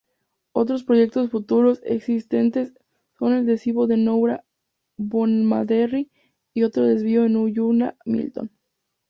[0.53, 2.73] Otros proyectos futuros existentes
[3.19, 6.09] son el desvío de Nowra-Bomaderry
[6.55, 8.49] y otro desvío en Ulladulla-Milton.